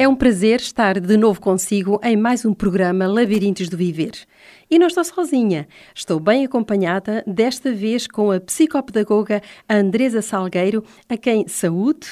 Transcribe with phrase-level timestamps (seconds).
[0.00, 4.12] É um prazer estar de novo consigo em mais um programa Labirintos do Viver.
[4.70, 11.18] E não estou sozinha, estou bem acompanhada, desta vez com a psicopedagoga Andresa Salgueiro, a
[11.18, 12.08] quem saúde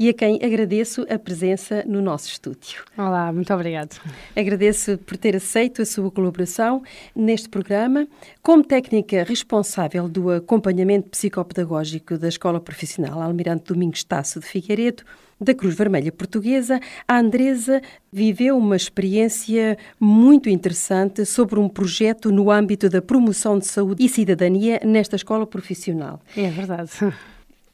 [0.00, 2.82] e a quem agradeço a presença no nosso estúdio.
[2.96, 4.00] Olá, muito obrigado.
[4.34, 6.82] Agradeço por ter aceito a sua colaboração
[7.14, 8.08] neste programa.
[8.42, 15.02] Como técnica responsável do acompanhamento psicopedagógico da Escola Profissional Almirante Domingos Tasso de Figueiredo,
[15.38, 22.50] da Cruz Vermelha Portuguesa, a Andresa viveu uma experiência muito interessante sobre um projeto no
[22.50, 26.20] âmbito da promoção de saúde e cidadania nesta escola profissional.
[26.34, 26.90] É verdade.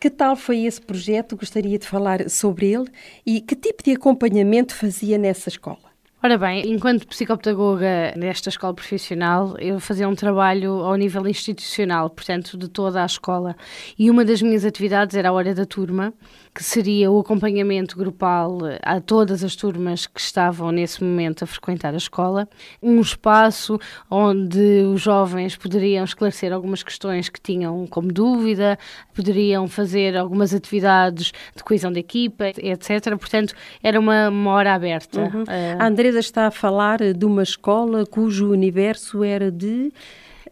[0.07, 1.37] Que tal foi esse projeto?
[1.37, 2.89] Gostaria de falar sobre ele
[3.27, 5.86] e que tipo de acompanhamento fazia nessa escola?
[6.27, 12.59] Ora bem, enquanto psicopedagoga nesta escola profissional, eu fazia um trabalho ao nível institucional, portanto,
[12.59, 13.55] de toda a escola.
[13.97, 16.13] E uma das minhas atividades era a hora da turma,
[16.53, 21.95] que seria o acompanhamento grupal a todas as turmas que estavam nesse momento a frequentar
[21.95, 22.49] a escola.
[22.83, 23.79] Um espaço
[24.11, 28.77] onde os jovens poderiam esclarecer algumas questões que tinham como dúvida,
[29.15, 33.17] poderiam fazer algumas atividades de coesão de equipa, etc.
[33.17, 35.21] Portanto, era uma, uma hora aberta.
[35.21, 35.43] Uhum.
[35.43, 39.93] Uh, a Andresa está a falar de uma escola cujo universo era de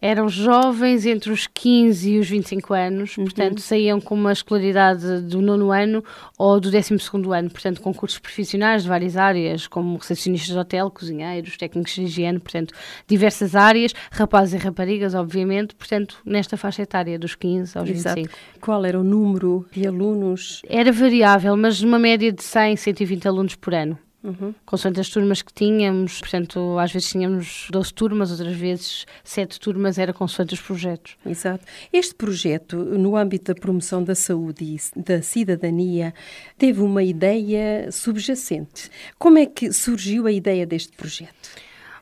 [0.05, 3.25] eram jovens entre os 15 e os 25 anos, uhum.
[3.25, 6.05] portanto saíam com uma escolaridade do nono ano
[6.37, 6.95] ou do 12
[7.35, 12.03] ano, portanto com cursos profissionais de várias áreas, como recepcionistas de hotel, cozinheiros, técnicos de
[12.03, 12.75] higiene, portanto
[13.07, 18.17] diversas áreas, rapazes e raparigas, obviamente, portanto nesta faixa etária dos 15 aos Exato.
[18.17, 18.39] 25.
[18.61, 20.61] Qual era o número de alunos?
[20.69, 23.99] Era variável, mas uma média de 100, 120 alunos por ano.
[24.25, 24.55] Uhum.
[24.65, 29.99] Consoante as turmas que tínhamos, portanto, às vezes tínhamos 12 turmas, outras vezes 7 turmas,
[29.99, 31.19] era consoante os projetos.
[31.27, 31.67] Exato.
[31.93, 36.15] Este projeto, no âmbito da promoção da saúde e da cidadania,
[36.57, 38.91] teve uma ideia subjacente.
[39.19, 41.51] Como é que surgiu a ideia deste projeto?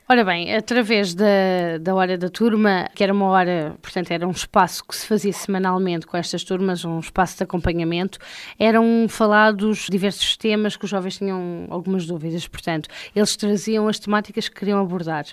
[0.09, 4.31] Ora bem, através da, da hora da turma, que era uma hora, portanto, era um
[4.31, 8.19] espaço que se fazia semanalmente com estas turmas, um espaço de acompanhamento,
[8.59, 14.49] eram falados diversos temas que os jovens tinham algumas dúvidas, portanto, eles traziam as temáticas
[14.49, 15.23] que queriam abordar.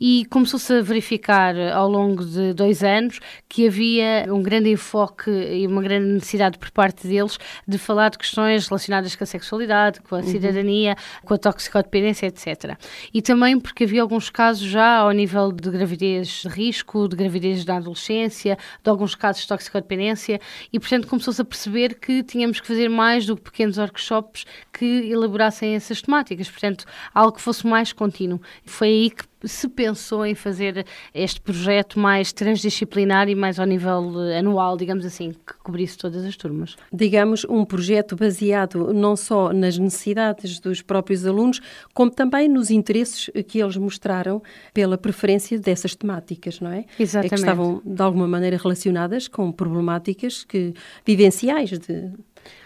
[0.00, 3.18] E começou-se a verificar ao longo de dois anos
[3.48, 8.18] que havia um grande enfoque e uma grande necessidade por parte deles de falar de
[8.18, 10.24] questões relacionadas com a sexualidade, com a uhum.
[10.24, 10.94] cidadania,
[11.24, 12.78] com a toxicodependência, etc.
[13.12, 17.64] E também porque havia alguns casos já ao nível de gravidez de risco, de gravidez
[17.64, 20.38] da adolescência, de alguns casos de toxicodependência
[20.70, 24.84] e, portanto, começou-se a perceber que tínhamos que fazer mais do que pequenos workshops que
[25.10, 26.84] elaborassem essas temáticas, portanto,
[27.14, 28.38] algo que fosse mais contínuo.
[28.66, 34.12] Foi aí que se pensou em fazer este projeto mais transdisciplinar e mais ao nível
[34.22, 36.76] eh, anual, digamos assim, que cobrisse todas as turmas?
[36.92, 41.60] Digamos, um projeto baseado não só nas necessidades dos próprios alunos,
[41.94, 44.42] como também nos interesses que eles mostraram
[44.72, 46.84] pela preferência dessas temáticas, não é?
[46.98, 47.34] Exatamente.
[47.34, 52.12] É que estavam, de alguma maneira, relacionadas com problemáticas que, vivenciais de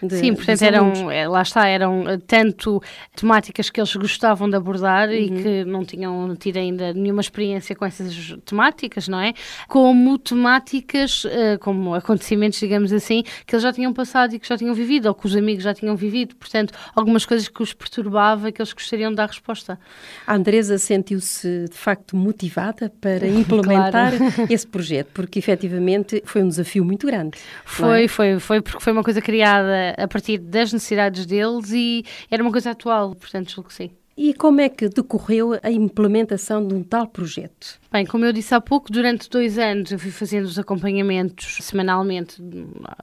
[0.01, 2.81] de, Sim, portanto, eram, eh, lá está, eram eh, tanto
[3.15, 5.15] temáticas que eles gostavam de abordar uhum.
[5.15, 9.33] e que não tinham tido ainda nenhuma experiência com essas temáticas, não é?
[9.67, 14.57] Como temáticas, uh, como acontecimentos, digamos assim, que eles já tinham passado e que já
[14.57, 18.51] tinham vivido, ou que os amigos já tinham vivido, portanto, algumas coisas que os perturbava
[18.51, 19.79] que eles gostariam de dar resposta.
[20.25, 24.47] A Andresa sentiu-se, de facto, motivada para implementar claro.
[24.49, 27.37] esse projeto, porque efetivamente foi um desafio muito grande.
[27.65, 28.07] Foi, é?
[28.07, 29.66] foi, foi, porque foi uma coisa criada
[29.97, 33.91] a partir das necessidades deles e era uma coisa atual, portanto, julgo que sim.
[34.17, 37.79] E como é que decorreu a implementação de um tal projeto?
[37.97, 42.39] Bem, como eu disse há pouco, durante dois anos eu fui fazendo os acompanhamentos semanalmente,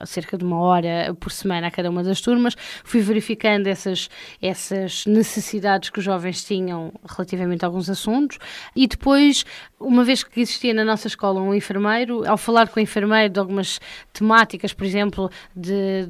[0.06, 2.54] cerca de uma hora por semana a cada uma das turmas,
[2.84, 4.08] fui verificando essas,
[4.40, 8.38] essas necessidades que os jovens tinham relativamente a alguns assuntos
[8.76, 9.44] e depois,
[9.80, 13.40] uma vez que existia na nossa escola um enfermeiro, ao falar com o enfermeiro de
[13.40, 13.80] algumas
[14.12, 16.06] temáticas, por exemplo, de,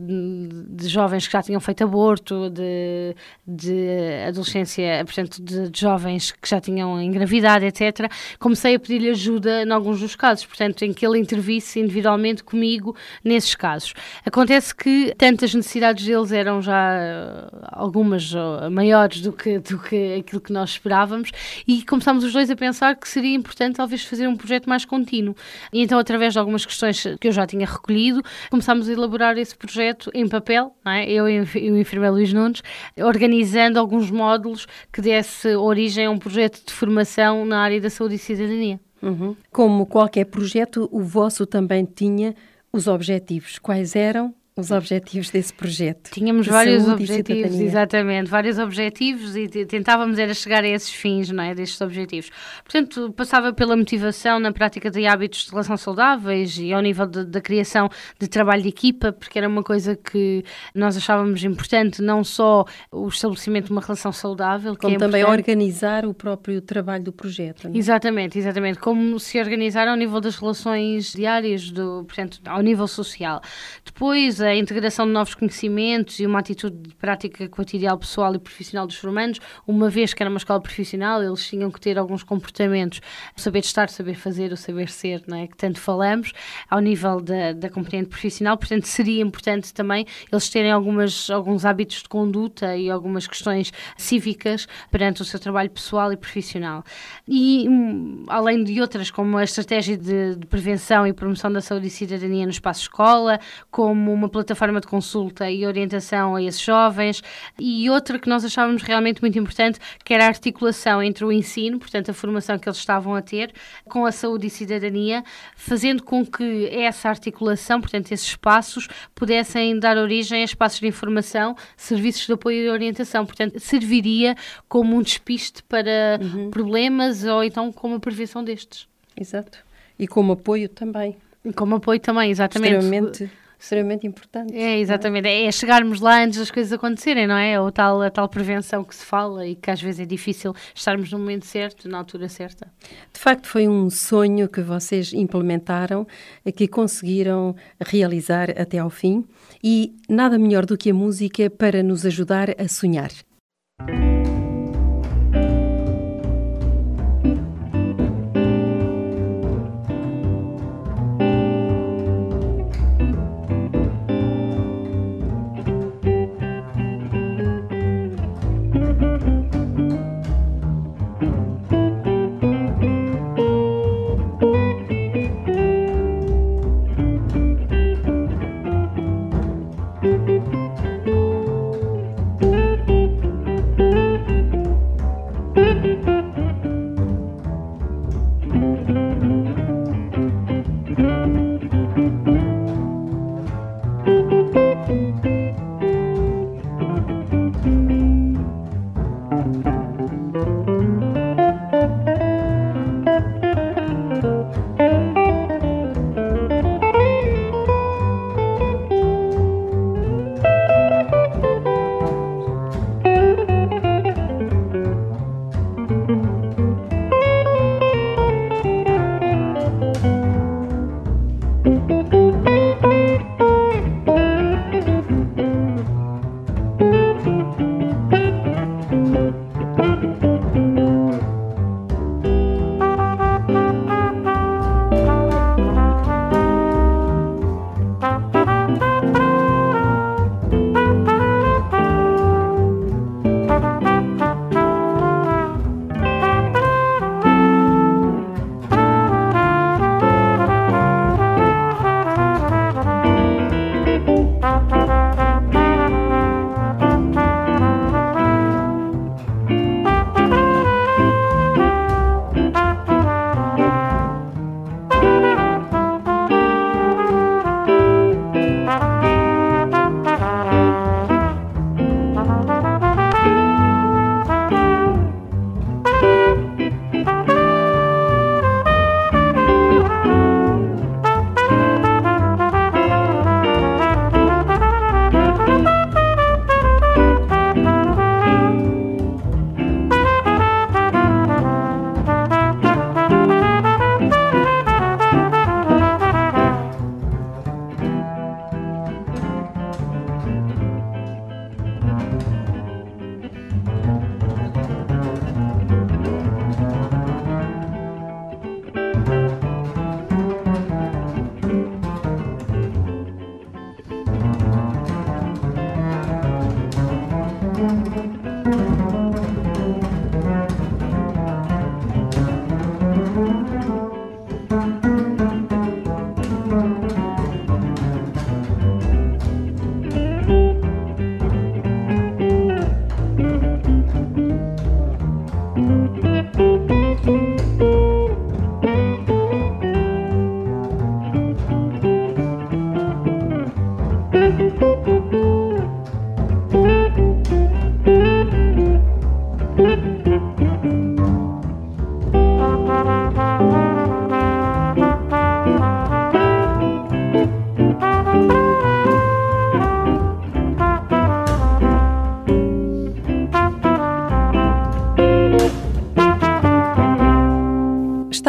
[0.69, 3.17] de jovens que já tinham feito aborto, de,
[3.47, 9.11] de adolescência, portanto, de, de jovens que já tinham engravidado, etc., comecei comecei a pedir-lhe
[9.11, 13.95] ajuda em alguns dos casos, portanto, em que ele intervisse individualmente comigo nesses casos.
[14.25, 18.33] Acontece que tantas necessidades deles eram já eh, algumas
[18.71, 21.31] maiores do que, do que aquilo que nós esperávamos
[21.67, 25.35] e começámos os dois a pensar que seria importante talvez fazer um projeto mais contínuo.
[25.73, 29.57] E então, através de algumas questões que eu já tinha recolhido, começámos a elaborar esse
[29.57, 31.11] projeto em papel, é?
[31.11, 32.63] eu e o enfermeiro Luís Nunes,
[32.99, 38.15] organizando alguns módulos que desse origem a um projeto de formação na área da saúde
[38.15, 38.54] e cidadania.
[39.03, 39.37] Uhum.
[39.51, 42.35] Como qualquer projeto, o vosso também tinha
[42.73, 43.59] os objetivos.
[43.59, 46.13] Quais eram os objetivos desse projeto.
[46.13, 51.57] Tínhamos vários objetivos, exatamente, vários objetivos e tentávamos era chegar a esses fins, não é,
[51.57, 52.31] destes objetivos.
[52.63, 57.41] Portanto, passava pela motivação na prática de hábitos de relação saudáveis e ao nível da
[57.41, 62.65] criação de trabalho de equipa, porque era uma coisa que nós achávamos importante, não só
[62.93, 67.67] o estabelecimento de uma relação saudável, como é também organizar o próprio trabalho do projeto.
[67.67, 67.77] É?
[67.77, 73.41] Exatamente, exatamente, como se organizar ao nível das relações diárias, do, portanto, ao nível social.
[73.85, 78.87] Depois a integração de novos conhecimentos e uma atitude de prática cotidiana pessoal e profissional
[78.87, 83.01] dos formandos, uma vez que era uma escola profissional, eles tinham que ter alguns comportamentos,
[83.37, 85.47] saber estar, saber fazer, o saber ser, não é?
[85.47, 86.33] que tanto falamos,
[86.69, 92.03] ao nível da, da componente profissional, portanto seria importante também eles terem algumas, alguns hábitos
[92.03, 96.85] de conduta e algumas questões cívicas perante o seu trabalho pessoal e profissional.
[97.27, 101.87] E hum, além de outras, como a estratégia de, de prevenção e promoção da saúde
[101.87, 103.39] e cidadania no espaço escola,
[103.71, 107.23] como uma plataforma de consulta e orientação a esses jovens,
[107.57, 111.79] e outra que nós achávamos realmente muito importante, que era a articulação entre o ensino,
[111.79, 113.53] portanto, a formação que eles estavam a ter,
[113.85, 115.23] com a saúde e cidadania,
[115.55, 121.55] fazendo com que essa articulação, portanto, esses espaços, pudessem dar origem a espaços de informação,
[121.77, 123.25] serviços de apoio e orientação.
[123.25, 124.35] Portanto, serviria
[124.69, 126.51] como um despiste para uhum.
[126.51, 128.89] problemas ou então como a prevenção destes.
[129.17, 129.59] Exato.
[129.97, 131.17] E como apoio também.
[131.55, 132.75] Como apoio também, exatamente.
[132.75, 134.55] Extremamente extremamente importante.
[134.55, 135.27] É, exatamente.
[135.27, 135.47] É?
[135.47, 135.53] é?
[135.53, 137.59] chegarmos lá antes das coisas acontecerem, não é?
[137.61, 141.11] Ou tal, a tal prevenção que se fala e que às vezes é difícil estarmos
[141.11, 142.71] no momento certo, na altura certa.
[143.13, 146.07] De facto, foi um sonho que vocês implementaram,
[146.55, 149.25] que conseguiram realizar até ao fim
[149.63, 153.11] e nada melhor do que a música para nos ajudar a sonhar.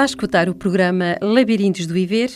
[0.06, 2.30] A escutar o programa Labirintos do Viver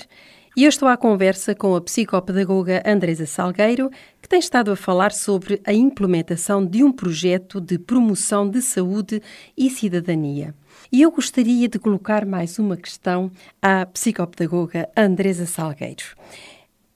[0.58, 5.12] e eu estou à conversa com a psicopedagoga Andresa Salgueiro, que tem estado a falar
[5.12, 9.22] sobre a implementação de um projeto de promoção de saúde
[9.56, 10.56] e cidadania.
[10.92, 16.16] E eu gostaria de colocar mais uma questão à psicopedagoga Andresa Salgueiro.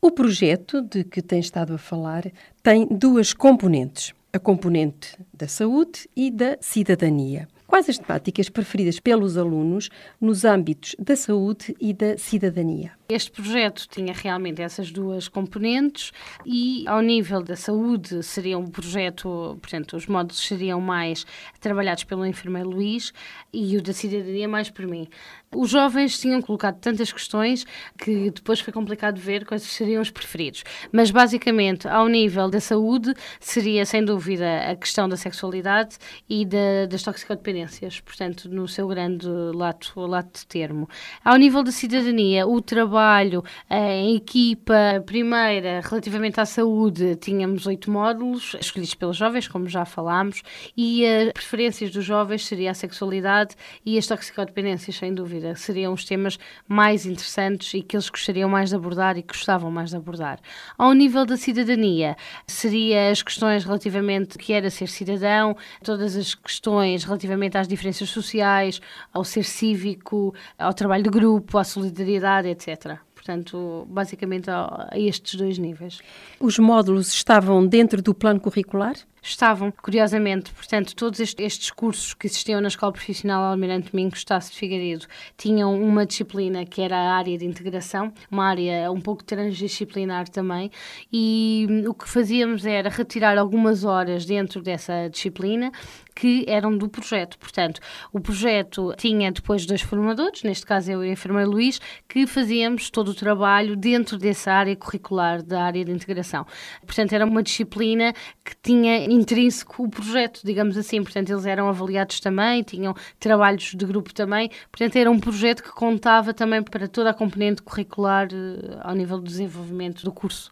[0.02, 2.24] O projeto de que tem estado a falar
[2.64, 7.48] tem duas componentes: a componente da saúde e da cidadania.
[7.74, 9.90] Quais as temáticas preferidas pelos alunos
[10.22, 12.92] nos âmbitos da saúde e da cidadania?
[13.10, 16.12] Este projeto tinha realmente essas duas componentes
[16.46, 21.26] e, ao nível da saúde, seria um projeto, portanto, os módulos seriam mais
[21.60, 23.12] trabalhados pelo enfermeiro Luís
[23.52, 25.08] e o da cidadania mais por mim.
[25.56, 27.66] Os jovens tinham colocado tantas questões
[27.98, 30.64] que depois foi complicado ver quais seriam os preferidos.
[30.92, 35.98] Mas, basicamente, ao nível da saúde, seria sem dúvida a questão da sexualidade
[36.30, 40.90] e da, das toxicodependências, portanto, no seu grande lato, lato termo.
[41.24, 48.56] Ao nível da cidadania, o trabalho em equipa, primeira, relativamente à saúde, tínhamos oito módulos,
[48.60, 50.42] escolhidos pelos jovens, como já falámos,
[50.76, 53.56] e as preferências dos jovens seria a sexualidade
[53.86, 58.70] e as toxicodependências, sem dúvida seriam os temas mais interessantes e que eles gostariam mais
[58.70, 60.40] de abordar e gostavam mais de abordar.
[60.78, 62.16] Ao nível da cidadania,
[62.48, 68.82] seria as questões relativamente que era ser cidadão, todas as questões relativamente às diferenças sociais,
[69.12, 75.58] ao ser cívico, ao trabalho de grupo, à solidariedade, etc portanto, basicamente a, estes dois
[75.58, 76.00] níveis.
[76.42, 78.96] Os módulos estavam dentro do plano curricular?
[79.24, 84.60] Estavam, curiosamente, portanto, todos estes cursos que existiam na Escola Profissional Almirante Domingos Estácio de
[84.60, 90.28] Figueiredo tinham uma disciplina que era a área de integração, uma área um pouco transdisciplinar
[90.28, 90.70] também,
[91.12, 95.72] e o que fazíamos era retirar algumas horas dentro dessa disciplina
[96.16, 97.38] que eram do projeto.
[97.40, 97.80] Portanto,
[98.12, 102.90] o projeto tinha depois dois formadores, neste caso eu e o enfermeiro Luís, que fazíamos
[102.90, 106.46] todo o trabalho dentro dessa área curricular da área de integração.
[106.86, 108.14] Portanto, era uma disciplina
[108.44, 111.02] que tinha intrínseco o projeto, digamos assim.
[111.04, 114.50] Portanto, eles eram avaliados também, tinham trabalhos de grupo também.
[114.72, 119.18] Portanto, era um projeto que contava também para toda a componente curricular uh, ao nível
[119.18, 120.52] do desenvolvimento do curso.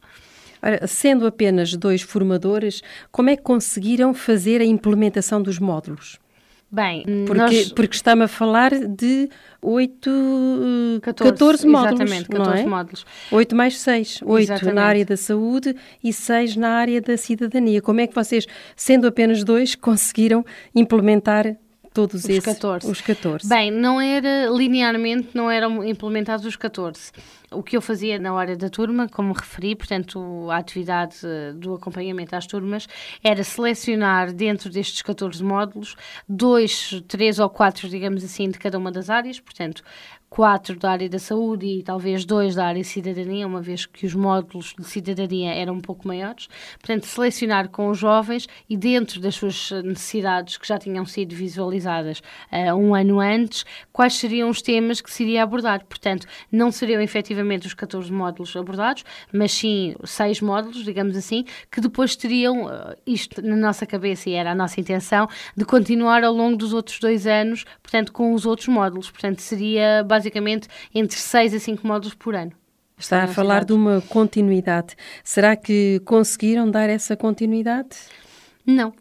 [0.62, 6.20] Ora, sendo apenas dois formadores, como é que conseguiram fazer a implementação dos módulos?
[6.72, 7.72] Bem, porque, nós...
[7.74, 9.30] porque estamos a falar de
[9.62, 12.00] 8, 14, 14 módulos.
[12.00, 12.66] Exatamente, 14 é?
[12.66, 13.06] módulos.
[13.30, 14.22] 8 mais 6.
[14.24, 14.76] 8 exatamente.
[14.76, 17.82] na área da saúde e 6 na área da cidadania.
[17.82, 21.58] Como é que vocês, sendo apenas dois, conseguiram implementar
[21.94, 22.46] todos os esses?
[22.46, 22.90] 14.
[22.90, 23.50] Os 14.
[23.50, 27.12] Bem, não era linearmente, não eram implementados os 14
[27.52, 31.18] o que eu fazia na hora da turma, como referi, portanto, a atividade
[31.56, 32.88] do acompanhamento às turmas,
[33.24, 35.96] era selecionar dentro destes 14 módulos
[36.28, 39.84] dois, três ou quatro, digamos assim, de cada uma das áreas, portanto,
[40.32, 44.06] quatro da área da saúde e talvez dois da área de cidadania, uma vez que
[44.06, 46.48] os módulos de cidadania eram um pouco maiores.
[46.80, 52.20] Portanto, selecionar com os jovens e dentro das suas necessidades que já tinham sido visualizadas
[52.50, 55.84] uh, um ano antes, quais seriam os temas que se iria abordar.
[55.84, 61.82] Portanto, não seriam efetivamente os 14 módulos abordados, mas sim seis módulos, digamos assim, que
[61.82, 66.34] depois teriam uh, isto na nossa cabeça e era a nossa intenção de continuar ao
[66.34, 69.10] longo dos outros dois anos, portanto, com os outros módulos.
[69.10, 72.52] Portanto, seria basicamente entre 6 a 5 módulos por ano.
[73.02, 74.96] Está a falar de uma continuidade.
[75.24, 77.98] Será que conseguiram dar essa continuidade?
[78.66, 78.94] Não.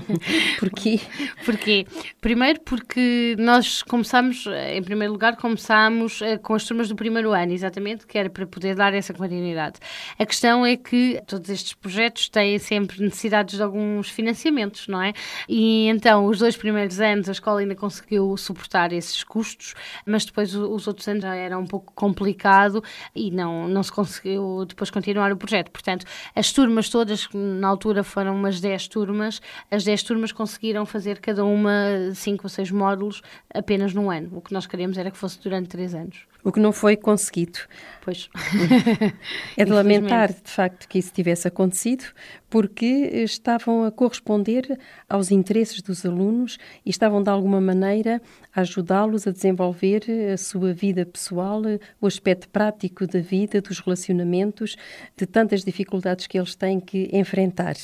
[0.58, 1.00] Porquê?
[1.44, 1.86] Porquê?
[2.20, 7.52] Primeiro porque nós começamos, em primeiro lugar, começámos eh, com as turmas do primeiro ano,
[7.52, 9.78] exatamente, que era para poder dar essa continuidade.
[10.18, 15.12] A questão é que todos estes projetos têm sempre necessidades de alguns financiamentos, não é?
[15.48, 20.54] E então, os dois primeiros anos a escola ainda conseguiu suportar esses custos, mas depois
[20.54, 22.82] os outros anos já era um pouco complicado
[23.14, 25.70] e não, não se conseguiu depois continuar o projeto.
[25.70, 26.04] Portanto,
[26.34, 31.44] as turmas todas, na altura, foram umas 10 turmas, as 10 turmas conseguiram fazer cada
[31.44, 33.22] uma 5 ou 6 módulos
[33.54, 34.30] apenas num ano.
[34.36, 36.30] O que nós queríamos era que fosse durante 3 anos.
[36.42, 37.58] O que não foi conseguido.
[38.02, 38.30] Pois.
[39.56, 42.04] é de lamentar, de facto, que isso tivesse acontecido,
[42.48, 44.78] porque estavam a corresponder
[45.08, 48.22] aos interesses dos alunos e estavam, de alguma maneira,
[48.54, 51.62] a ajudá-los a desenvolver a sua vida pessoal,
[52.00, 54.76] o aspecto prático da vida, dos relacionamentos,
[55.16, 57.74] de tantas dificuldades que eles têm que enfrentar.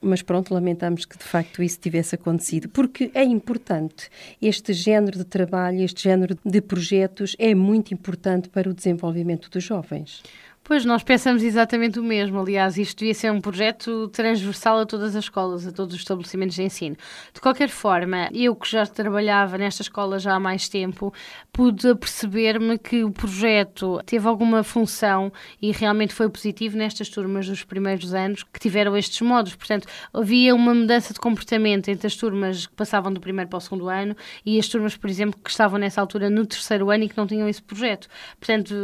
[0.00, 4.10] Mas pronto, lamentamos que de facto isso tivesse acontecido, porque é importante.
[4.42, 9.62] Este género de trabalho, este género de projetos é muito importante para o desenvolvimento dos
[9.62, 10.24] jovens.
[10.66, 12.40] Pois, nós pensamos exatamente o mesmo.
[12.40, 16.56] Aliás, isto devia ser um projeto transversal a todas as escolas, a todos os estabelecimentos
[16.56, 16.96] de ensino.
[17.34, 21.12] De qualquer forma, eu que já trabalhava nesta escola já há mais tempo,
[21.52, 25.30] pude perceber-me que o projeto teve alguma função
[25.60, 29.54] e realmente foi positivo nestas turmas dos primeiros anos que tiveram estes modos.
[29.54, 33.60] Portanto, havia uma mudança de comportamento entre as turmas que passavam do primeiro para o
[33.60, 34.16] segundo ano
[34.46, 37.26] e as turmas, por exemplo, que estavam nessa altura no terceiro ano e que não
[37.26, 38.08] tinham esse projeto.
[38.40, 38.74] Portanto,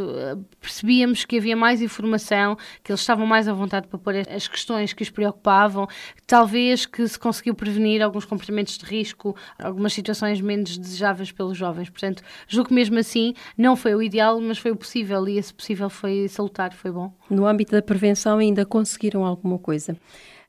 [0.60, 4.48] percebíamos que havia mais mais informação, que eles estavam mais à vontade para pôr as
[4.48, 5.86] questões que os preocupavam,
[6.26, 11.88] talvez que se conseguiu prevenir alguns comportamentos de risco, algumas situações menos desejáveis pelos jovens.
[11.88, 15.54] Portanto, julgo que mesmo assim não foi o ideal, mas foi o possível e esse
[15.54, 17.12] possível foi salutar, foi bom.
[17.30, 19.96] No âmbito da prevenção ainda conseguiram alguma coisa.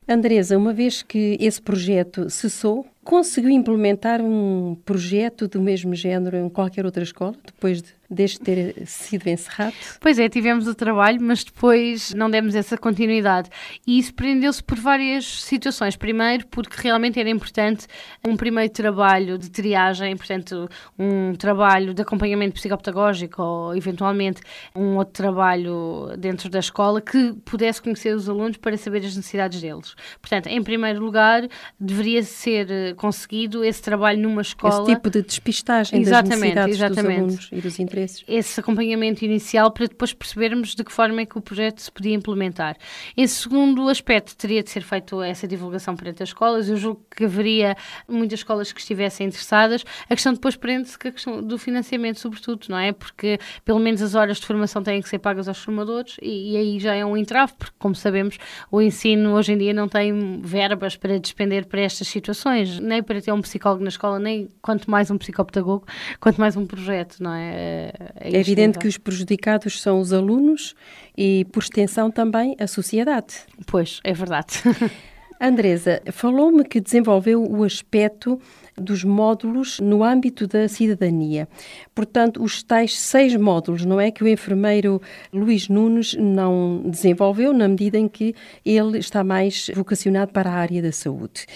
[0.08, 6.50] Andresa, uma vez que esse projeto cessou, conseguiu implementar um projeto do mesmo género em
[6.50, 9.74] qualquer outra escola, depois de desde ter sido encerrado?
[10.02, 13.50] Pois é, tivemos o trabalho, mas depois não demos essa continuidade.
[13.88, 15.96] E isso prendeu-se por várias situações.
[15.96, 17.88] Primeiro, porque realmente era importante
[18.28, 24.42] um primeiro trabalho de triagem, portanto, um trabalho de acompanhamento psicopedagógico ou, eventualmente,
[24.76, 29.62] um outro trabalho dentro da escola que pudesse conhecer os alunos para saber as necessidades
[29.62, 29.96] deles.
[30.20, 31.48] Portanto, em primeiro lugar,
[31.80, 34.84] deveria ser eh, conseguido esse trabalho numa escola.
[34.84, 37.08] Esse tipo de despistagem exatamente, das necessidades exatamente.
[37.08, 41.26] dos alunos e dos interesses esse acompanhamento inicial para depois percebermos de que forma é
[41.26, 42.78] que o projeto se podia implementar.
[43.16, 46.70] Esse segundo aspecto teria de ser feito essa divulgação perante as escolas.
[46.70, 47.76] Eu julgo que haveria
[48.08, 49.84] muitas escolas que estivessem interessadas.
[50.10, 52.92] A questão depois prende-se com a questão do financiamento, sobretudo, não é?
[52.92, 56.58] Porque pelo menos as horas de formação têm que ser pagas aos formadores e, e
[56.58, 58.38] aí já é um entrave, porque, como sabemos,
[58.70, 63.22] o ensino hoje em dia não tem verbas para despender para estas situações, nem para
[63.22, 65.86] ter um psicólogo na escola, nem quanto mais um psicopedagogo,
[66.20, 67.91] quanto mais um projeto, não é?
[68.20, 70.76] É evidente que os prejudicados são os alunos
[71.18, 73.36] e, por extensão, também a sociedade.
[73.68, 74.62] Pois, é verdade.
[75.42, 78.40] Andresa, falou-me que desenvolveu o aspecto
[78.78, 81.48] dos módulos no âmbito da cidadania.
[81.96, 84.12] Portanto, os tais seis módulos, não é?
[84.12, 85.02] Que o enfermeiro
[85.34, 90.80] Luís Nunes não desenvolveu, na medida em que ele está mais vocacionado para a área
[90.80, 91.48] da saúde.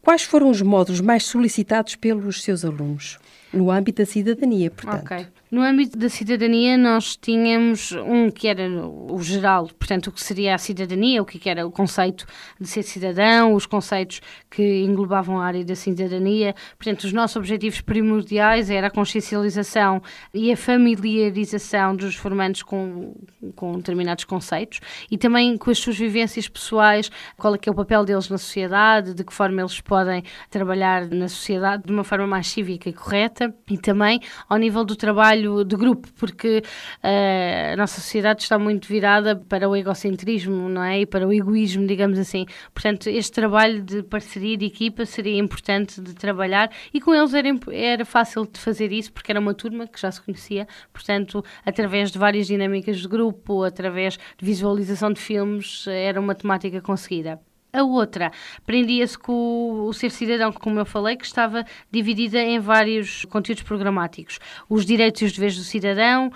[0.00, 3.18] Quais foram os módulos mais solicitados pelos seus alunos?
[3.52, 5.04] No âmbito da cidadania, portanto.
[5.04, 5.26] Ok.
[5.54, 10.52] No âmbito da cidadania, nós tínhamos um que era o geral, portanto, o que seria
[10.52, 12.26] a cidadania, o que era o conceito
[12.60, 16.56] de ser cidadão, os conceitos que englobavam a área da cidadania.
[16.76, 20.02] Portanto, os nossos objetivos primordiais era a consciencialização
[20.34, 23.14] e a familiarização dos formandos com,
[23.54, 27.76] com determinados conceitos e também com as suas vivências pessoais, qual é que é o
[27.76, 32.26] papel deles na sociedade, de que forma eles podem trabalhar na sociedade de uma forma
[32.26, 36.62] mais cívica e correta e também ao nível do trabalho trabalho de grupo, porque
[37.02, 41.00] uh, a nossa sociedade está muito virada para o egocentrismo, não é?
[41.00, 42.46] E para o egoísmo, digamos assim.
[42.72, 47.48] Portanto, este trabalho de parceria de equipa seria importante de trabalhar e com eles era,
[47.70, 52.10] era fácil de fazer isso, porque era uma turma que já se conhecia, portanto, através
[52.10, 57.40] de várias dinâmicas de grupo, através de visualização de filmes, era uma temática conseguida.
[57.74, 58.30] A outra
[58.64, 64.38] prendia-se com o ser cidadão, como eu falei, que estava dividida em vários conteúdos programáticos.
[64.70, 66.30] Os direitos e os deveres do cidadão,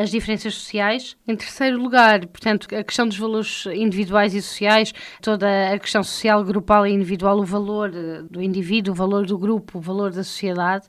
[0.00, 1.18] as diferenças sociais.
[1.28, 6.42] Em terceiro lugar, portanto, a questão dos valores individuais e sociais, toda a questão social,
[6.42, 7.90] grupal e individual, o valor
[8.30, 10.86] do indivíduo, o valor do grupo, o valor da sociedade.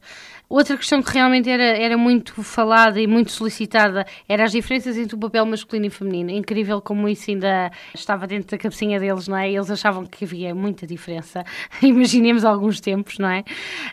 [0.51, 5.15] Outra questão que realmente era, era muito falada e muito solicitada era as diferenças entre
[5.15, 6.29] o papel masculino e feminino.
[6.29, 9.49] Incrível como isso ainda estava dentro da cabecinha deles, não é?
[9.49, 11.45] Eles achavam que havia muita diferença.
[11.81, 13.45] Imaginemos alguns tempos, não é?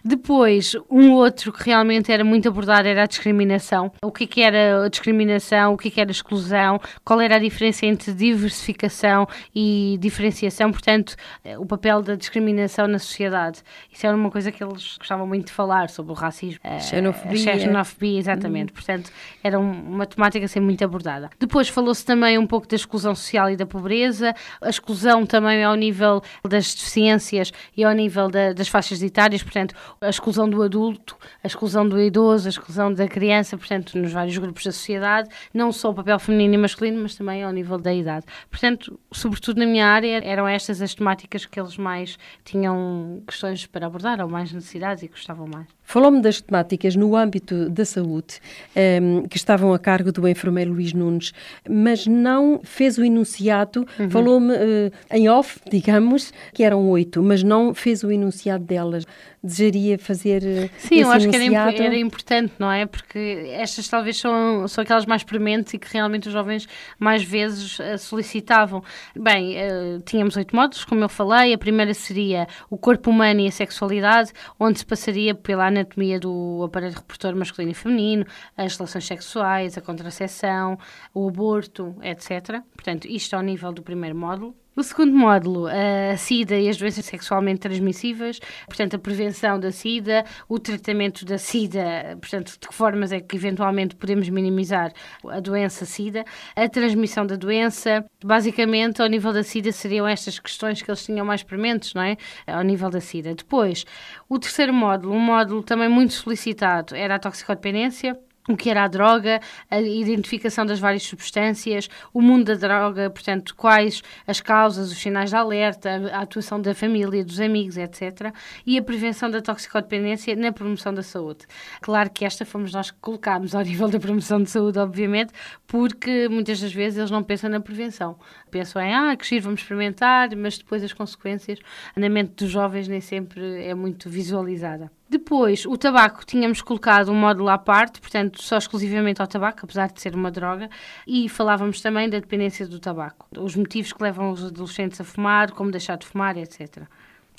[0.05, 3.93] Depois, um outro que realmente era muito abordado era a discriminação.
[4.03, 7.21] O que, é que era a discriminação, o que, é que era a exclusão, qual
[7.21, 11.15] era a diferença entre diversificação e diferenciação, portanto,
[11.57, 13.63] o papel da discriminação na sociedade.
[13.93, 16.81] Isso era uma coisa que eles gostavam muito de falar sobre o racismo racismo, eh,
[16.81, 17.59] xenofobia.
[17.59, 18.71] xenofobia, exatamente.
[18.71, 18.75] Uhum.
[18.75, 19.11] Portanto,
[19.43, 21.31] era uma temática a ser muito abordada.
[21.39, 25.75] Depois falou-se também um pouco da exclusão social e da pobreza, a exclusão também ao,
[25.75, 31.17] nível das deficiências e ao nível da, das faixas etárias, portanto, a exclusão do adulto,
[31.43, 35.73] a exclusão do idoso, a exclusão da criança, portanto, nos vários grupos da sociedade, não
[35.73, 38.27] só o papel feminino e masculino, mas também ao nível da idade.
[38.51, 43.87] Portanto, sobretudo na minha área, eram estas as temáticas que eles mais tinham questões para
[43.87, 45.78] abordar, ou mais necessidades e gostavam mais.
[45.89, 48.41] Falou-me das temáticas no âmbito da saúde,
[48.77, 51.33] um, ehm, que estavam a cargo do enfermeiro Luís Nunes,
[51.67, 54.11] mas não fez o enunciado, uhum.
[54.11, 59.07] falou-me uh, em off, digamos, que eram oito, mas não fez o enunciado delas
[59.43, 62.87] desejaria fazer eh, Sim, eu acho que era, era, importante, não é?
[62.87, 67.79] Porque estas talvez são, são aquelas mais prementes e que realmente os jovens mais vezes
[67.79, 68.83] uh, solicitavam.
[69.17, 71.53] Bem, uh, tínhamos oito módulos, como eu falei.
[71.53, 76.63] A primeira seria o corpo humano e a sexualidade, onde se passaria pela anatomia do
[76.65, 80.79] aparelho reprodutor masculino e feminino, as relações sexuais, a contracepção,
[81.15, 82.61] o aborto, etc.
[82.75, 84.55] Portanto, isto ao nível do primeiro módulo.
[84.79, 90.25] O segundo módulo, a SIDA e as doenças sexualmente transmissíveis, portanto, a prevenção da SIDA,
[90.49, 94.93] o tratamento da SIDA, portanto, de que formas é que eventualmente podemos minimizar
[95.27, 98.05] a doença SIDA, a transmissão da doença.
[98.25, 102.17] Basicamente, ao nível da SIDA, seriam estas questões que eles tinham mais prementes, não é?
[102.47, 103.35] Ao nível da SIDA.
[103.35, 103.85] Depois,
[104.29, 108.17] o terceiro módulo, um módulo também muito solicitado, era a toxicodependência
[108.49, 113.55] o que era a droga, a identificação das várias substâncias, o mundo da droga, portanto,
[113.55, 118.33] quais as causas, os sinais de alerta, a atuação da família, dos amigos, etc.
[118.67, 121.47] E a prevenção da toxicodependência na promoção da saúde.
[121.81, 125.33] Claro que esta fomos nós que colocámos ao nível da promoção de saúde, obviamente,
[125.67, 128.19] porque muitas das vezes eles não pensam na prevenção.
[128.51, 131.59] Pensam em, ah, que giro, vamos experimentar, mas depois as consequências,
[131.95, 134.91] na mente dos jovens, nem sempre é muito visualizada.
[135.11, 139.91] Depois, o tabaco, tínhamos colocado um módulo à parte, portanto, só exclusivamente ao tabaco, apesar
[139.91, 140.69] de ser uma droga,
[141.07, 145.53] e falávamos também da dependência do tabaco, os motivos que levam os adolescentes a fumar,
[145.53, 146.87] como deixar de fumar, etc.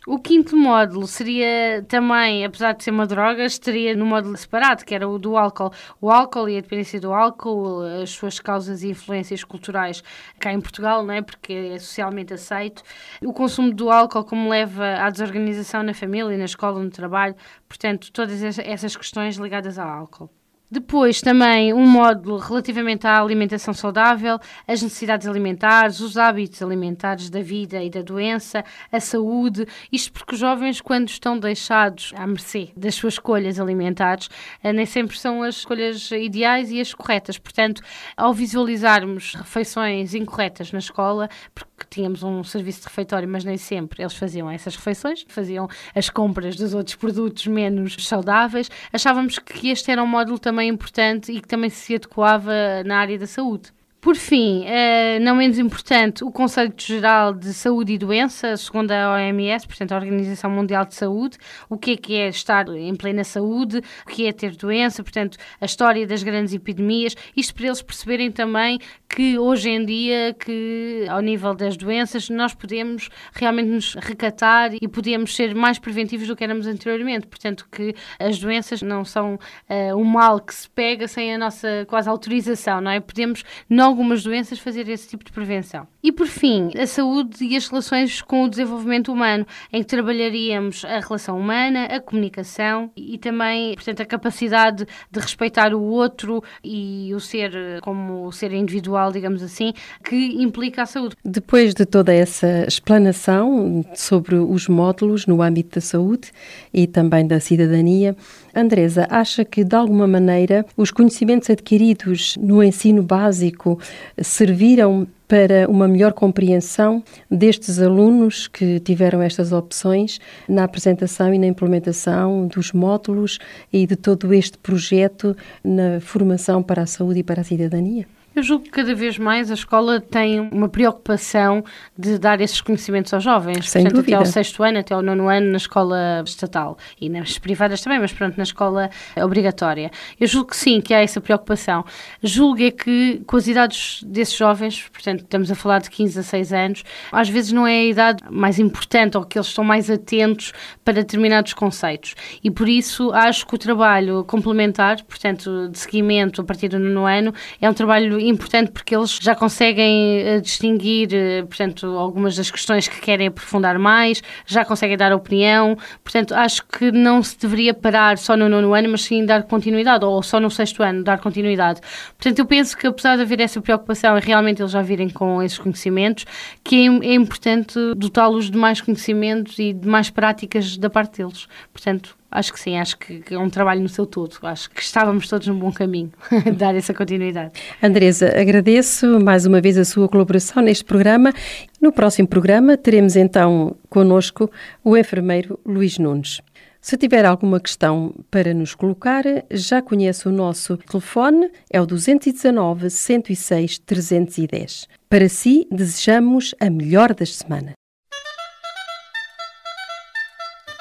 [0.08, 4.96] O quinto módulo seria também, apesar de ser uma droga, estaria no módulo separado, que
[4.96, 5.72] era o do álcool.
[6.00, 10.02] O álcool e a dependência do álcool, as suas causas e influências culturais
[10.40, 11.22] cá em Portugal, não é?
[11.22, 12.82] porque é socialmente aceito.
[13.22, 17.36] O consumo do álcool como leva à desorganização na família, na escola, no trabalho.
[17.68, 20.30] Portanto, todas essas questões ligadas ao álcool.
[20.71, 27.41] Depois também um módulo relativamente à alimentação saudável, as necessidades alimentares, os hábitos alimentares da
[27.41, 32.69] vida e da doença, a saúde, isto porque os jovens quando estão deixados à mercê
[32.77, 34.29] das suas escolhas alimentares,
[34.63, 37.39] eh, nem sempre são as escolhas ideais e as corretas.
[37.39, 37.82] Portanto,
[38.15, 44.02] ao visualizarmos refeições incorretas na escola, porque tínhamos um serviço de refeitório, mas nem sempre
[44.04, 49.91] eles faziam essas refeições, faziam as compras dos outros produtos menos saudáveis, achávamos que este
[49.91, 52.54] era um módulo também importante e que também se adequava
[52.86, 53.71] na área da saúde.
[54.02, 59.16] Por fim, uh, não menos importante, o Conceito Geral de Saúde e Doença, segundo a
[59.16, 61.38] OMS, portanto a Organização Mundial de Saúde,
[61.70, 65.38] o que é que é estar em plena saúde, o que é ter doença, portanto
[65.60, 71.06] a história das grandes epidemias, isto para eles perceberem também que hoje em dia, que
[71.10, 76.38] ao nível das doenças, nós podemos realmente nos recatar e podemos ser mais preventivos do
[76.38, 81.06] que éramos anteriormente, portanto que as doenças não são uh, um mal que se pega
[81.08, 83.00] sem a nossa quase autorização, não é?
[83.02, 85.88] Podemos não algumas doenças fazer esse tipo de prevenção.
[86.02, 90.86] E por fim, a saúde e as relações com o desenvolvimento humano, em que trabalharíamos
[90.86, 97.12] a relação humana, a comunicação e também, portanto, a capacidade de respeitar o outro e
[97.13, 99.73] o ser como o ser individual, digamos assim,
[100.04, 101.15] que implica a saúde.
[101.25, 106.32] Depois de toda essa explanação sobre os módulos no âmbito da saúde
[106.73, 108.15] e também da cidadania,
[108.60, 113.80] Andresa, acha que de alguma maneira os conhecimentos adquiridos no ensino básico
[114.22, 121.45] serviram para uma melhor compreensão destes alunos que tiveram estas opções na apresentação e na
[121.45, 123.38] implementação dos módulos
[123.72, 128.08] e de todo este projeto na formação para a saúde e para a cidadania?
[128.39, 131.62] Eu julgo que cada vez mais a escola tem uma preocupação
[131.97, 133.69] de dar esses conhecimentos aos jovens.
[133.69, 134.15] Sem Portanto, dúvida.
[134.15, 137.99] até ao sexto ano, até ao nono ano na escola estatal e nas privadas também,
[137.99, 139.91] mas pronto, na escola obrigatória.
[140.17, 141.84] Eu julgo que sim, que há essa preocupação.
[142.23, 146.23] Julgo é que com as idades desses jovens, portanto, estamos a falar de 15 a
[146.23, 149.89] 6 anos, às vezes não é a idade mais importante ou que eles estão mais
[149.89, 150.54] atentos
[150.86, 152.15] para determinados conceitos.
[152.41, 157.06] E por isso acho que o trabalho complementar, portanto, de seguimento a partir do nono
[157.06, 162.50] ano, é um trabalho importante porque eles já conseguem uh, distinguir, uh, portanto, algumas das
[162.50, 165.78] questões que querem aprofundar mais, já conseguem dar opinião.
[166.04, 170.06] Portanto, acho que não se deveria parar só no nono ano, mas sim dar continuidade,
[170.06, 171.82] ou só no sexto ano, dar continuidade.
[172.18, 175.42] Portanto, eu penso que apesar de haver essa preocupação e realmente eles já virem com
[175.42, 176.26] esses conhecimentos,
[176.63, 181.48] que é, é importante dotá-los de mais conhecimentos e de mais práticas da parte deles.
[181.74, 184.38] Portanto, Acho que sim, acho que é um trabalho no seu todo.
[184.44, 186.12] Acho que estávamos todos no bom caminho
[186.44, 187.52] de dar essa continuidade.
[187.82, 191.34] Andresa, agradeço mais uma vez a sua colaboração neste programa.
[191.82, 194.50] No próximo programa teremos então connosco
[194.84, 196.42] o enfermeiro Luís Nunes.
[196.82, 202.89] Se tiver alguma questão para nos colocar, já conhece o nosso telefone, é o 219
[202.89, 204.88] 106 310.
[205.10, 207.79] Para si, desejamos a melhor das semanas.